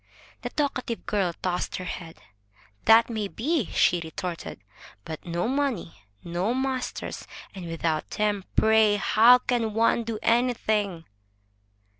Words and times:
The 0.41 0.49
talkative 0.49 1.05
girl 1.05 1.31
tossed 1.43 1.75
her 1.75 1.83
head. 1.85 2.17
"That 2.85 3.07
may 3.07 3.27
be!" 3.27 3.65
she 3.67 4.01
retorted. 4.03 4.59
But 5.05 5.27
no 5.27 5.47
money, 5.47 5.95
no 6.23 6.55
masters, 6.55 7.27
and 7.53 7.67
without 7.67 8.09
them, 8.09 8.45
pray, 8.55 8.95
how 8.95 9.37
can 9.37 9.75
one 9.75 10.03
do 10.03 10.17
anything?" 10.23 11.05